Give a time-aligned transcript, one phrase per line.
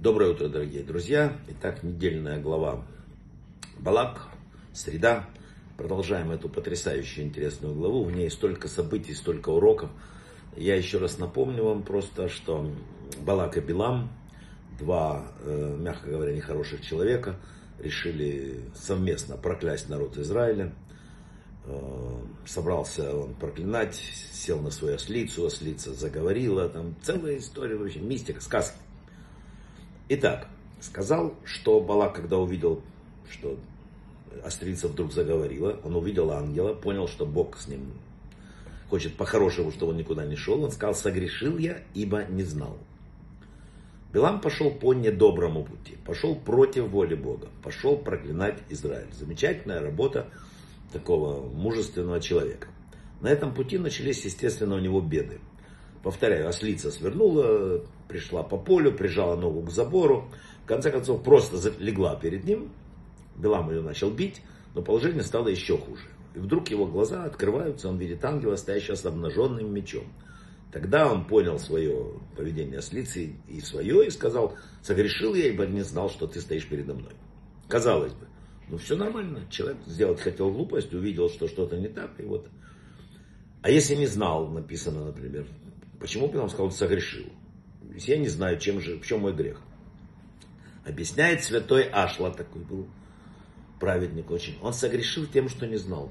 [0.00, 1.36] Доброе утро, дорогие друзья.
[1.46, 2.86] Итак, недельная глава
[3.80, 4.28] Балак,
[4.72, 5.28] среда.
[5.76, 8.04] Продолжаем эту потрясающую интересную главу.
[8.04, 9.90] В ней столько событий, столько уроков.
[10.56, 12.66] Я еще раз напомню вам просто, что
[13.20, 14.10] Балак и Билам,
[14.78, 17.36] два, э, мягко говоря, нехороших человека,
[17.78, 20.72] решили совместно проклясть народ Израиля.
[21.66, 23.96] Э, собрался он проклинать,
[24.32, 28.78] сел на свою ослицу, ослица заговорила, там целая история, вообще мистика, сказки.
[30.12, 30.48] Итак,
[30.80, 32.82] сказал, что Балак, когда увидел,
[33.30, 33.56] что
[34.44, 37.92] Острица вдруг заговорила, он увидел ангела, понял, что Бог с ним
[38.88, 40.64] хочет по-хорошему, чтобы он никуда не шел.
[40.64, 42.76] Он сказал, согрешил я, ибо не знал.
[44.12, 49.12] Билам пошел по недоброму пути, пошел против воли Бога, пошел проклинать Израиль.
[49.16, 50.26] Замечательная работа
[50.92, 52.66] такого мужественного человека.
[53.20, 55.38] На этом пути начались, естественно, у него беды.
[56.02, 60.30] Повторяю, ослица свернула, пришла по полю, прижала ногу к забору.
[60.64, 62.70] В конце концов, просто легла перед ним.
[63.36, 64.40] Белам ее начал бить,
[64.74, 66.04] но положение стало еще хуже.
[66.34, 70.04] И вдруг его глаза открываются, он видит ангела, стоящего с обнаженным мечом.
[70.72, 76.08] Тогда он понял свое поведение ослицы и свое, и сказал, согрешил я, ибо не знал,
[76.08, 77.12] что ты стоишь передо мной.
[77.68, 78.26] Казалось бы,
[78.68, 82.46] ну все нормально, человек сделать хотел глупость, увидел, что что-то не так, и вот.
[83.62, 85.46] А если не знал, написано, например,
[86.00, 87.26] Почему бы он сказал, согрешил?
[87.94, 89.60] Я не знаю, чем же, в чем мой грех.
[90.84, 92.88] Объясняет святой Ашла, такой был
[93.78, 94.58] праведник очень.
[94.62, 96.10] Он согрешил тем, что не знал.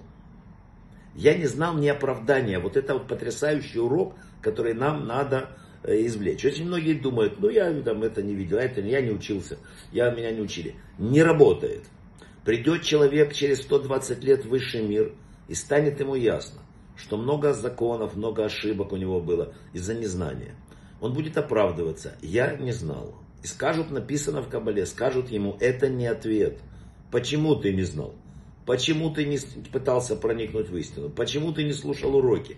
[1.16, 2.60] Я не знал ни оправдания.
[2.60, 5.50] Вот это вот потрясающий урок, который нам надо
[5.84, 6.46] э, извлечь.
[6.46, 9.58] Очень многие думают, ну я там это не видел, это я не учился,
[9.92, 10.76] я меня не учили.
[10.98, 11.84] Не работает.
[12.46, 15.14] Придет человек через 120 лет в высший мир,
[15.48, 16.62] и станет ему ясно,
[17.00, 20.56] что много законов, много ошибок у него было из-за незнания.
[21.02, 22.16] Он будет оправдываться.
[22.22, 23.16] Я не знал.
[23.42, 26.60] И скажут, написано в Кабале, скажут ему, это не ответ.
[27.10, 28.14] Почему ты не знал?
[28.66, 29.40] Почему ты не
[29.72, 31.10] пытался проникнуть в истину?
[31.10, 32.58] Почему ты не слушал уроки?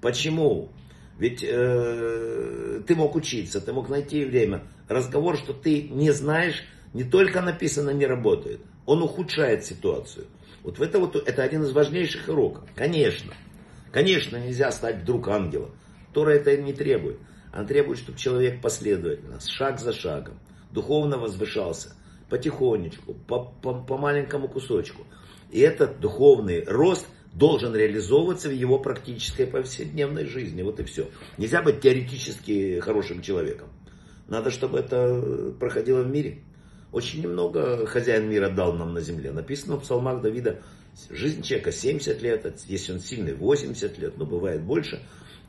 [0.00, 0.70] Почему?
[1.18, 4.64] Ведь э, ты мог учиться, ты мог найти время.
[4.88, 10.26] Разговор, что ты не знаешь, не только написано не работает, он ухудшает ситуацию.
[10.64, 12.64] Вот это вот это один из важнейших уроков.
[12.74, 13.34] Конечно.
[13.94, 15.70] Конечно, нельзя стать вдруг ангелом.
[16.12, 17.16] Тора это не требует.
[17.52, 20.40] Она требует, чтобы человек последовательно, шаг за шагом,
[20.72, 21.94] духовно возвышался,
[22.28, 25.06] потихонечку, по, по, по маленькому кусочку.
[25.52, 30.62] И этот духовный рост должен реализовываться в его практической повседневной жизни.
[30.62, 31.08] Вот и все.
[31.38, 33.68] Нельзя быть теоретически хорошим человеком.
[34.26, 36.42] Надо, чтобы это проходило в мире.
[36.90, 39.30] Очень немного хозяин мира дал нам на земле.
[39.30, 40.62] Написано в псалмах Давида,
[41.10, 45.02] Жизнь человека 70 лет, если он сильный 80 лет, ну бывает больше.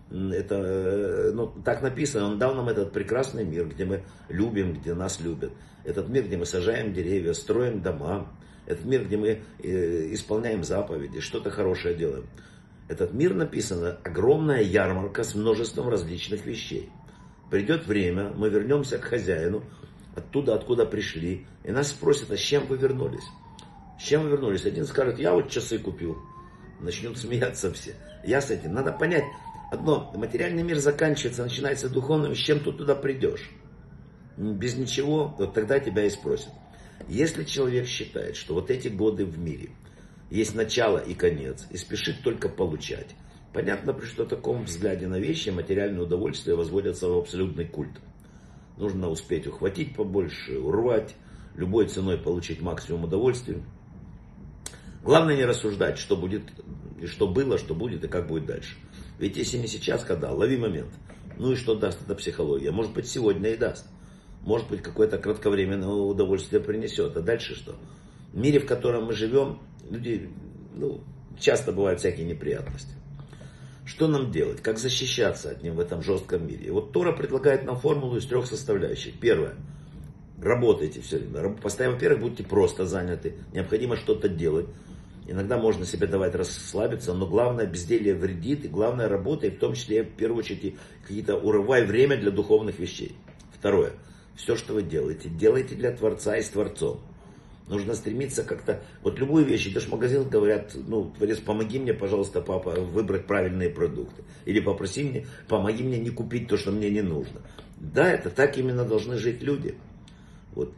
[0.10, 4.94] Это, э, ну, так написано, он дал нам этот прекрасный мир, где мы любим, где
[4.94, 5.52] нас любят.
[5.84, 8.32] Этот мир, где мы сажаем деревья, строим дома.
[8.66, 12.28] Этот мир, где мы э, исполняем заповеди, что-то хорошее делаем.
[12.88, 16.90] Этот мир написано огромная ярмарка с множеством различных вещей.
[17.50, 19.64] Придет время, мы вернемся к хозяину,
[20.16, 23.26] оттуда, откуда пришли, и нас спросят, а с чем вы вернулись?
[24.00, 24.66] С чем вы вернулись?
[24.66, 26.18] Один скажет, я вот часы купил.
[26.80, 27.96] Начнут смеяться все.
[28.24, 28.74] Я с этим.
[28.74, 29.24] Надо понять
[29.72, 30.12] одно.
[30.16, 32.36] Материальный мир заканчивается, начинается духовным.
[32.36, 33.50] С чем ты туда придешь?
[34.38, 36.50] Без ничего, вот тогда тебя и спросят.
[37.08, 39.70] Если человек считает, что вот эти годы в мире
[40.30, 43.16] есть начало и конец, и спешит только получать,
[43.54, 48.02] понятно, при что таком взгляде на вещи материальное удовольствие возводятся в абсолютный культ.
[48.78, 51.16] Нужно успеть ухватить побольше, урвать,
[51.56, 53.62] любой ценой получить максимум удовольствия.
[55.06, 56.42] Главное не рассуждать, что будет,
[57.00, 58.76] и что было, что будет и как будет дальше.
[59.20, 60.92] Ведь если не сейчас, когда, лови момент.
[61.38, 62.72] Ну и что даст эта психология?
[62.72, 63.86] Может быть сегодня и даст.
[64.42, 67.16] Может быть какое-то кратковременное удовольствие принесет.
[67.16, 67.76] А дальше что?
[68.34, 69.60] В мире, в котором мы живем,
[69.92, 70.28] люди,
[70.74, 71.02] ну,
[71.40, 72.96] часто бывают всякие неприятности.
[73.86, 74.64] Что нам делать?
[74.64, 76.66] Как защищаться от них в этом жестком мире?
[76.66, 79.20] И вот Тора предлагает нам формулу из трех составляющих.
[79.20, 79.54] Первое.
[80.42, 81.56] Работайте все время.
[81.58, 83.36] Постоянно, во-первых, будьте просто заняты.
[83.54, 84.66] Необходимо что-то делать.
[85.28, 89.74] Иногда можно себе давать расслабиться, но главное безделье вредит, и главное работа, и в том
[89.74, 93.16] числе, в первую очередь, какие-то урывай время для духовных вещей.
[93.58, 93.94] Второе.
[94.36, 97.00] Все, что вы делаете, делайте для Творца и с Творцом.
[97.68, 102.42] Нужно стремиться как-то, вот любую вещь, идешь в магазин, говорят, ну, Творец, помоги мне, пожалуйста,
[102.42, 104.24] папа, выбрать правильные продукты.
[104.46, 107.42] Или попроси мне, помоги мне не купить то, что мне не нужно.
[107.78, 109.76] Да, это так именно должны жить люди.
[110.54, 110.72] Вот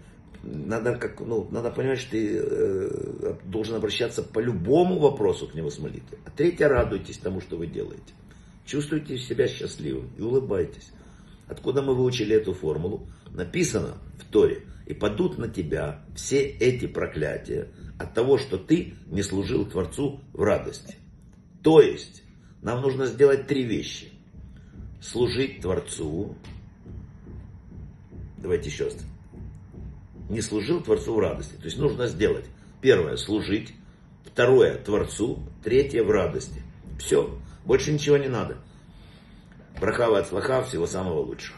[0.48, 5.70] надо, как, ну, надо понимать, что ты э, должен обращаться по любому вопросу к нему
[5.70, 6.20] с молитвой.
[6.26, 8.14] А третье, радуйтесь тому, что вы делаете.
[8.66, 10.92] Чувствуйте себя счастливым и улыбайтесь.
[11.48, 13.08] Откуда мы выучили эту формулу?
[13.32, 14.64] Написано в Торе.
[14.86, 20.42] И падут на тебя все эти проклятия от того, что ты не служил Творцу в
[20.44, 20.96] радости.
[21.62, 22.24] То есть,
[22.62, 24.10] нам нужно сделать три вещи.
[25.02, 26.36] Служить Творцу.
[28.38, 28.98] Давайте еще раз.
[30.30, 31.56] Не служил Творцу в радости.
[31.56, 32.46] То есть нужно сделать.
[32.82, 33.74] Первое, служить.
[34.26, 35.40] Второе, Творцу.
[35.64, 36.62] Третье, в радости.
[37.00, 37.38] Все.
[37.66, 38.58] Больше ничего не надо.
[39.80, 41.58] Брахава от всего самого лучшего.